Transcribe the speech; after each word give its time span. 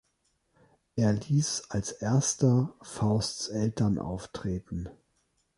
Er 0.95 1.13
ließ 1.13 1.65
als 1.69 1.91
erster 1.91 2.73
Fausts 2.81 3.49
Eltern 3.49 3.99
auftreten. 3.99 4.89